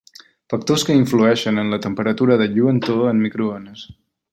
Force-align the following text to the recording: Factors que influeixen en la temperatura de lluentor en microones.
Factors 0.53 0.85
que 0.87 0.95
influeixen 1.01 1.65
en 1.65 1.71
la 1.75 1.81
temperatura 1.85 2.41
de 2.43 2.51
lluentor 2.57 3.07
en 3.15 3.25
microones. 3.29 3.91